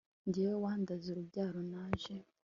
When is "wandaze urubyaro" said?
0.63-1.59